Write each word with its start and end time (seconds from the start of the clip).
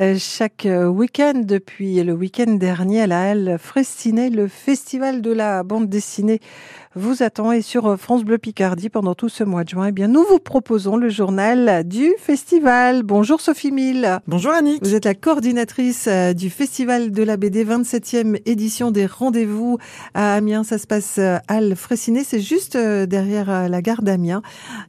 euh, 0.00 0.16
chaque 0.18 0.64
euh, 0.64 0.86
week-end 0.86 1.42
depuis 1.44 2.02
le 2.02 2.14
week-end 2.14 2.52
dernier 2.52 3.02
à 3.02 3.06
la 3.06 3.30
Halle 3.30 3.56
Frestinet, 3.58 4.30
le 4.30 4.48
festival 4.48 5.20
de 5.20 5.30
la 5.30 5.62
bande 5.62 5.90
dessinée 5.90 6.40
vous 6.96 7.22
attend 7.22 7.52
et 7.52 7.62
sur 7.62 7.96
France 7.96 8.24
Bleu 8.24 8.36
Picardie 8.36 8.88
pendant 8.88 9.14
tout 9.14 9.28
ce 9.28 9.44
mois 9.44 9.62
de 9.62 9.68
juin, 9.68 9.86
eh 9.86 9.92
bien, 9.92 10.08
nous 10.08 10.24
vous 10.28 10.40
proposons 10.40 10.96
le 10.96 11.08
journal 11.08 11.86
du 11.86 12.12
festival. 12.18 13.04
Bonjour 13.04 13.40
Sophie 13.40 13.70
Mille. 13.70 14.18
Bonjour 14.26 14.50
Annick. 14.50 14.84
Vous 14.84 14.96
êtes 14.96 15.04
la 15.04 15.14
coordinatrice 15.14 16.08
euh, 16.08 16.32
du 16.32 16.50
festival 16.50 17.12
de 17.12 17.22
la 17.22 17.36
BD 17.36 17.64
27e 17.64 18.40
édition 18.44 18.90
des 18.90 19.06
rendez-vous 19.06 19.78
à 20.14 20.34
Amiens. 20.34 20.64
Ça 20.64 20.78
se 20.78 20.88
passe 20.88 21.18
à 21.18 21.42
Halle 21.46 21.76
Fressinet. 21.76 22.24
C'est 22.24 22.40
juste 22.40 22.76
derrière 22.76 23.68
la 23.68 23.82
gare 23.82 24.02
d'Amiens. 24.02 24.42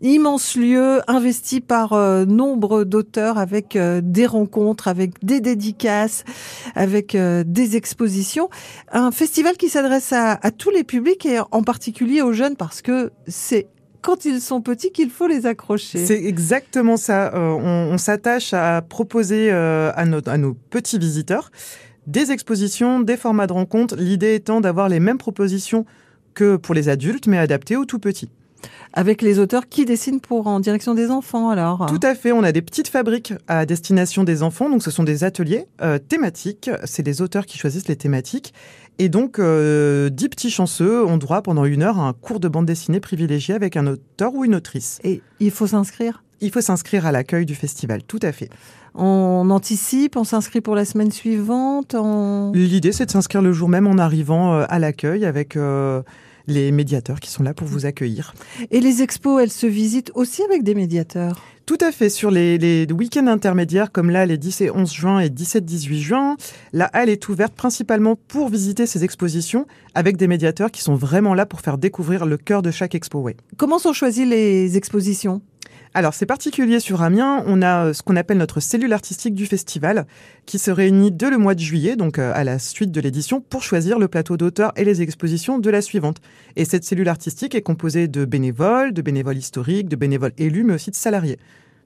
Immense 0.00 0.54
lieu 0.54 1.00
investi 1.08 1.60
par 1.60 1.94
nombre 2.26 2.84
d'auteurs 2.84 3.38
avec 3.38 3.76
des 3.76 4.26
rencontres, 4.26 4.86
avec 4.86 5.24
des 5.24 5.40
dédicaces, 5.40 6.22
avec 6.76 7.16
des 7.16 7.76
expositions. 7.76 8.50
Un 8.92 9.10
festival 9.10 9.56
qui 9.56 9.68
s'adresse 9.68 10.12
à, 10.12 10.34
à 10.34 10.50
tous 10.52 10.70
les 10.70 10.84
publics 10.84 11.26
et 11.26 11.40
en 11.50 11.62
particulier 11.64 11.87
aux 12.22 12.32
jeunes 12.32 12.56
parce 12.56 12.82
que 12.82 13.10
c'est 13.26 13.66
quand 14.00 14.24
ils 14.24 14.40
sont 14.40 14.60
petits 14.60 14.92
qu'il 14.92 15.10
faut 15.10 15.26
les 15.26 15.46
accrocher. 15.46 16.04
C'est 16.04 16.24
exactement 16.24 16.96
ça. 16.96 17.34
Euh, 17.34 17.50
on, 17.50 17.98
s'attache 17.98 18.54
à 18.54 18.80
proposer 18.80 19.50
euh, 19.50 19.90
à 19.94 20.06
nos 20.06 20.54
petits 20.54 20.98
visiteurs 20.98 21.50
des 22.08 22.32
expositions, 22.32 23.00
des 23.00 23.18
formats 23.18 23.46
de 23.46 23.52
rencontres, 23.52 23.94
l'idée 23.96 24.34
étant 24.34 24.62
d'avoir 24.62 24.88
les 24.88 24.98
mêmes 24.98 25.18
propositions 25.18 25.84
que 26.34 26.56
pour 26.56 26.74
les 26.74 26.88
adultes, 26.88 27.26
mais 27.26 27.36
adaptées 27.36 27.76
aux 27.76 27.84
tout 27.84 27.98
petits 27.98 28.30
avec 28.92 29.22
les 29.22 29.38
auteurs 29.38 29.68
qui 29.68 29.84
dessinent 29.84 30.20
pour 30.20 30.46
en 30.46 30.60
direction 30.60 30.94
des 30.94 31.10
enfants 31.10 31.50
alors 31.50 31.86
Tout 31.86 32.00
à 32.02 32.14
fait, 32.14 32.32
on 32.32 32.42
a 32.42 32.52
des 32.52 32.62
petites 32.62 32.88
fabriques 32.88 33.32
à 33.46 33.66
destination 33.66 34.24
des 34.24 34.42
enfants, 34.42 34.70
donc 34.70 34.82
ce 34.82 34.90
sont 34.90 35.04
des 35.04 35.24
ateliers 35.24 35.66
euh, 35.82 35.98
thématiques, 35.98 36.70
c'est 36.84 37.06
les 37.06 37.22
auteurs 37.22 37.46
qui 37.46 37.58
choisissent 37.58 37.88
les 37.88 37.96
thématiques 37.96 38.54
et 38.98 39.08
donc 39.08 39.38
euh, 39.38 40.10
dix 40.10 40.28
petits 40.28 40.50
chanceux 40.50 41.04
ont 41.04 41.18
droit 41.18 41.42
pendant 41.42 41.64
une 41.64 41.82
heure 41.82 41.98
à 41.98 42.08
un 42.08 42.12
cours 42.12 42.40
de 42.40 42.48
bande 42.48 42.66
dessinée 42.66 43.00
privilégié 43.00 43.54
avec 43.54 43.76
un 43.76 43.86
auteur 43.86 44.34
ou 44.34 44.44
une 44.44 44.56
autrice. 44.56 44.98
Et 45.04 45.22
il 45.38 45.52
faut 45.52 45.68
s'inscrire? 45.68 46.24
Il 46.40 46.50
faut 46.50 46.60
s'inscrire 46.60 47.06
à 47.06 47.12
l'accueil 47.12 47.46
du 47.46 47.54
festival, 47.54 48.02
tout 48.02 48.20
à 48.22 48.32
fait. 48.32 48.48
On 48.94 49.50
anticipe, 49.50 50.16
on 50.16 50.24
s'inscrit 50.24 50.60
pour 50.60 50.74
la 50.74 50.84
semaine 50.84 51.12
suivante 51.12 51.94
on... 51.94 52.52
L'idée, 52.54 52.90
c'est 52.90 53.06
de 53.06 53.10
s'inscrire 53.10 53.42
le 53.42 53.52
jour 53.52 53.68
même 53.68 53.86
en 53.86 53.98
arrivant 53.98 54.54
euh, 54.54 54.64
à 54.68 54.78
l'accueil 54.78 55.24
avec 55.24 55.56
euh, 55.56 56.02
les 56.50 56.72
médiateurs 56.72 57.20
qui 57.20 57.30
sont 57.30 57.42
là 57.42 57.54
pour 57.54 57.66
vous 57.66 57.86
accueillir. 57.86 58.34
Et 58.70 58.80
les 58.80 59.02
expos, 59.02 59.42
elles 59.42 59.50
se 59.50 59.66
visitent 59.66 60.10
aussi 60.14 60.42
avec 60.42 60.62
des 60.62 60.74
médiateurs 60.74 61.42
tout 61.68 61.76
à 61.82 61.92
fait. 61.92 62.08
Sur 62.08 62.30
les, 62.30 62.56
les 62.56 62.90
week-ends 62.90 63.26
intermédiaires, 63.26 63.92
comme 63.92 64.08
là, 64.08 64.24
les 64.24 64.38
10 64.38 64.62
et 64.62 64.70
11 64.70 64.90
juin 64.90 65.20
et 65.20 65.28
17-18 65.28 65.98
juin, 65.98 66.36
la 66.72 66.86
halle 66.86 67.10
est 67.10 67.28
ouverte 67.28 67.52
principalement 67.52 68.16
pour 68.16 68.48
visiter 68.48 68.86
ces 68.86 69.04
expositions 69.04 69.66
avec 69.94 70.16
des 70.16 70.28
médiateurs 70.28 70.70
qui 70.70 70.80
sont 70.80 70.94
vraiment 70.94 71.34
là 71.34 71.44
pour 71.44 71.60
faire 71.60 71.76
découvrir 71.76 72.24
le 72.24 72.38
cœur 72.38 72.62
de 72.62 72.70
chaque 72.70 72.94
expo. 72.94 73.28
Comment 73.58 73.78
sont 73.78 73.92
choisies 73.92 74.24
les 74.24 74.78
expositions? 74.78 75.42
Alors 75.94 76.14
c'est 76.14 76.26
particulier 76.26 76.80
sur 76.80 77.02
Amiens, 77.02 77.42
on 77.46 77.62
a 77.62 77.86
euh, 77.86 77.92
ce 77.92 78.02
qu'on 78.02 78.16
appelle 78.16 78.38
notre 78.38 78.60
cellule 78.60 78.92
artistique 78.92 79.34
du 79.34 79.46
festival 79.46 80.06
qui 80.46 80.58
se 80.58 80.70
réunit 80.70 81.10
dès 81.10 81.30
le 81.30 81.38
mois 81.38 81.54
de 81.54 81.60
juillet, 81.60 81.96
donc 81.96 82.18
euh, 82.18 82.32
à 82.34 82.44
la 82.44 82.58
suite 82.58 82.92
de 82.92 83.00
l'édition, 83.00 83.40
pour 83.40 83.62
choisir 83.62 83.98
le 83.98 84.08
plateau 84.08 84.36
d'auteurs 84.36 84.72
et 84.76 84.84
les 84.84 85.02
expositions 85.02 85.58
de 85.58 85.70
la 85.70 85.80
suivante. 85.80 86.18
Et 86.56 86.64
cette 86.64 86.84
cellule 86.84 87.08
artistique 87.08 87.54
est 87.54 87.62
composée 87.62 88.08
de 88.08 88.24
bénévoles, 88.24 88.92
de 88.92 89.02
bénévoles 89.02 89.38
historiques, 89.38 89.88
de 89.88 89.96
bénévoles 89.96 90.32
élus, 90.38 90.64
mais 90.64 90.74
aussi 90.74 90.90
de 90.90 90.96
salariés. 90.96 91.38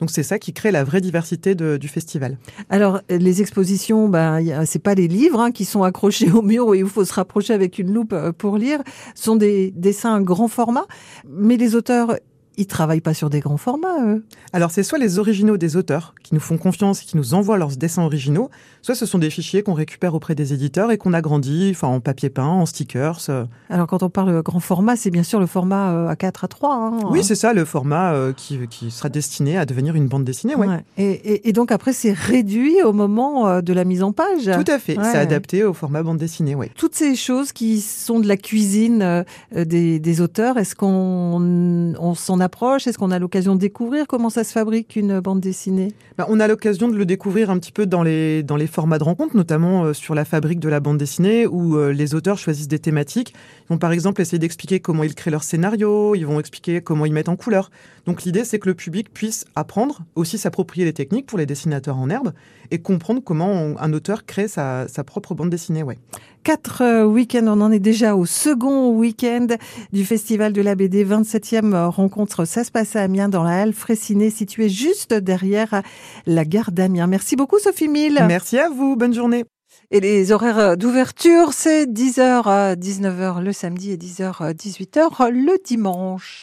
Donc 0.00 0.10
c'est 0.10 0.22
ça 0.22 0.38
qui 0.38 0.52
crée 0.54 0.70
la 0.70 0.82
vraie 0.82 1.02
diversité 1.02 1.54
du 1.54 1.88
festival. 1.88 2.38
Alors 2.70 3.00
les 3.10 3.42
expositions, 3.42 4.08
bah, 4.08 4.38
c'est 4.64 4.82
pas 4.82 4.94
les 4.94 5.08
livres 5.08 5.40
hein, 5.40 5.52
qui 5.52 5.66
sont 5.66 5.82
accrochés 5.82 6.30
au 6.32 6.42
mur 6.42 6.66
où 6.66 6.74
il 6.74 6.86
faut 6.86 7.04
se 7.04 7.12
rapprocher 7.12 7.52
avec 7.52 7.78
une 7.78 7.92
loupe 7.92 8.14
euh, 8.14 8.32
pour 8.32 8.56
lire. 8.56 8.80
Ce 9.14 9.24
sont 9.24 9.36
des 9.36 9.70
dessins 9.76 10.20
grand 10.22 10.48
format, 10.48 10.86
mais 11.28 11.58
les 11.58 11.74
auteurs 11.74 12.16
ils 12.56 12.66
travaillent 12.66 13.00
pas 13.00 13.14
sur 13.14 13.30
des 13.30 13.40
grands 13.40 13.56
formats, 13.56 14.04
eux. 14.04 14.24
Alors, 14.52 14.70
c'est 14.70 14.82
soit 14.82 14.98
les 14.98 15.18
originaux 15.18 15.56
des 15.56 15.76
auteurs 15.76 16.14
qui 16.22 16.34
nous 16.34 16.40
font 16.40 16.58
confiance 16.58 17.02
et 17.02 17.04
qui 17.04 17.16
nous 17.16 17.34
envoient 17.34 17.56
leurs 17.56 17.76
dessins 17.76 18.02
originaux, 18.02 18.50
soit 18.82 18.94
ce 18.94 19.06
sont 19.06 19.18
des 19.18 19.30
fichiers 19.30 19.62
qu'on 19.62 19.74
récupère 19.74 20.14
auprès 20.14 20.34
des 20.34 20.52
éditeurs 20.52 20.90
et 20.90 20.98
qu'on 20.98 21.12
agrandit, 21.12 21.70
enfin, 21.74 21.88
en 21.88 22.00
papier 22.00 22.28
peint, 22.28 22.46
en 22.46 22.66
stickers. 22.66 23.20
Euh. 23.28 23.44
Alors, 23.68 23.86
quand 23.86 24.02
on 24.02 24.10
parle 24.10 24.42
grand 24.42 24.60
format, 24.60 24.96
c'est 24.96 25.10
bien 25.10 25.22
sûr 25.22 25.38
le 25.40 25.46
format 25.46 26.12
A4 26.12 26.44
à 26.44 26.48
3. 26.48 26.74
Hein, 26.74 26.98
oui, 27.10 27.22
c'est 27.22 27.34
ça, 27.34 27.52
le 27.52 27.64
format 27.64 28.12
euh, 28.12 28.32
qui, 28.32 28.58
qui, 28.68 28.90
sera 28.90 29.08
destiné 29.08 29.56
à 29.56 29.64
devenir 29.64 29.94
une 29.94 30.08
bande 30.08 30.24
dessinée, 30.24 30.56
ouais. 30.56 30.66
ouais. 30.66 30.84
Et, 30.98 31.10
et, 31.10 31.48
et, 31.48 31.52
donc, 31.52 31.70
après, 31.70 31.92
c'est 31.92 32.12
réduit 32.12 32.82
au 32.82 32.92
moment 32.92 33.46
euh, 33.46 33.60
de 33.60 33.72
la 33.72 33.84
mise 33.84 34.02
en 34.02 34.12
page. 34.12 34.44
Tout 34.44 34.72
à 34.72 34.78
fait, 34.78 34.96
c'est 35.02 35.18
adapté 35.18 35.64
au 35.64 35.72
format 35.72 36.02
bande 36.02 36.18
dessinée, 36.18 36.54
oui. 36.54 36.66
Toutes 36.76 36.94
ces 36.94 37.14
choses 37.14 37.52
qui 37.52 37.80
sont 37.80 38.20
de 38.20 38.26
la 38.26 38.36
cuisine 38.36 39.24
des, 39.54 39.98
des 39.98 40.20
auteurs, 40.20 40.58
est-ce 40.58 40.74
qu'on 40.74 41.94
on 41.98 42.14
s'en 42.14 42.39
approche 42.40 42.86
Est-ce 42.86 42.98
qu'on 42.98 43.10
a 43.10 43.18
l'occasion 43.18 43.54
de 43.54 43.60
découvrir 43.60 44.06
comment 44.06 44.30
ça 44.30 44.44
se 44.44 44.52
fabrique 44.52 44.96
une 44.96 45.20
bande 45.20 45.40
dessinée? 45.40 45.92
Bah, 46.18 46.26
On 46.28 46.40
a 46.40 46.48
l'occasion 46.48 46.88
de 46.88 46.96
le 46.96 47.04
découvrir 47.04 47.50
un 47.50 47.58
petit 47.58 47.72
peu 47.72 47.86
dans 47.86 48.02
les, 48.02 48.42
dans 48.42 48.56
les 48.56 48.66
formats 48.66 48.98
de 48.98 49.04
rencontre, 49.04 49.36
notamment 49.36 49.84
euh, 49.84 49.92
sur 49.92 50.14
la 50.14 50.24
fabrique 50.24 50.60
de 50.60 50.68
la 50.68 50.80
bande 50.80 50.98
dessinée, 50.98 51.46
où 51.46 51.76
euh, 51.76 51.92
les 51.92 52.14
auteurs 52.14 52.38
choisissent 52.38 52.68
des 52.68 52.78
thématiques. 52.78 53.34
Ils 53.64 53.74
vont 53.74 53.78
par 53.78 53.92
exemple 53.92 54.20
essayer 54.20 54.38
d'expliquer 54.38 54.80
comment 54.80 55.04
ils 55.04 55.14
créent 55.14 55.30
leur 55.30 55.44
scénario, 55.44 56.14
ils 56.14 56.26
vont 56.26 56.40
expliquer 56.40 56.80
comment 56.80 57.06
ils 57.06 57.12
mettent 57.12 57.28
en 57.28 57.36
couleur. 57.36 57.70
Donc 58.06 58.24
l'idée, 58.24 58.44
c'est 58.44 58.58
que 58.58 58.68
le 58.68 58.74
public 58.74 59.12
puisse 59.12 59.44
apprendre, 59.54 60.00
aussi 60.14 60.38
s'approprier 60.38 60.84
les 60.84 60.92
techniques 60.92 61.26
pour 61.26 61.38
les 61.38 61.46
dessinateurs 61.46 61.96
en 61.96 62.10
herbe, 62.10 62.32
et 62.70 62.78
comprendre 62.78 63.20
comment 63.24 63.74
un 63.78 63.92
auteur 63.92 64.24
crée 64.24 64.48
sa, 64.48 64.88
sa 64.88 65.04
propre 65.04 65.34
bande 65.34 65.50
dessinée. 65.50 65.82
Ouais. 65.82 65.98
Quatre 66.42 66.82
euh, 66.82 67.04
week-ends, 67.04 67.46
on 67.46 67.60
en 67.60 67.70
est 67.70 67.80
déjà 67.80 68.16
au 68.16 68.24
second 68.24 68.92
week-end 68.96 69.46
du 69.92 70.04
Festival 70.06 70.54
de 70.54 70.62
la 70.62 70.74
BD, 70.74 71.04
27e 71.04 71.88
rencontre. 71.88 72.46
Ça 72.46 72.64
se 72.64 72.70
passe 72.70 72.96
à 72.96 73.02
Amiens, 73.02 73.28
dans 73.28 73.42
la 73.42 73.60
halle 73.60 73.74
Fressinet, 73.74 74.30
située 74.30 74.70
juste 74.70 75.12
derrière 75.12 75.82
la 76.26 76.44
gare 76.46 76.72
d'Amiens. 76.72 77.06
Merci 77.06 77.36
beaucoup, 77.36 77.58
Sophie 77.58 77.88
Mille. 77.88 78.24
Merci 78.26 78.58
à 78.58 78.70
vous. 78.70 78.96
Bonne 78.96 79.12
journée. 79.12 79.44
Et 79.90 80.00
les 80.00 80.32
horaires 80.32 80.76
d'ouverture, 80.76 81.52
c'est 81.52 81.86
10h 81.86 82.44
à 82.46 82.74
19h 82.74 83.42
le 83.42 83.52
samedi 83.52 83.90
et 83.90 83.96
10h 83.96 84.42
à 84.42 84.52
18h 84.52 85.30
le 85.30 85.62
dimanche. 85.64 86.38